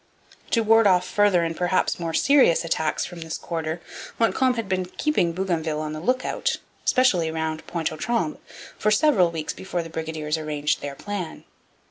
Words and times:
To 0.49 0.63
ward 0.63 0.87
off 0.87 1.07
further 1.07 1.43
and 1.43 1.55
perhaps 1.55 1.99
more 1.99 2.15
serious 2.15 2.65
attacks 2.65 3.05
from 3.05 3.21
this 3.21 3.37
quarter, 3.37 3.81
Montcalm 4.17 4.55
had 4.55 4.67
been 4.67 4.87
keeping 4.87 5.31
Bougainville 5.31 5.79
on 5.79 5.93
the 5.93 5.99
lookout, 5.99 6.57
especially 6.83 7.29
round 7.29 7.67
Pointe 7.67 7.91
aux 7.91 7.97
Trembles, 7.97 8.39
for 8.79 8.89
several 8.89 9.29
weeks 9.29 9.53
before 9.53 9.83
the 9.83 9.91
brigadiers 9.91 10.39
arranged 10.39 10.81
their 10.81 10.95
plan. 10.95 11.43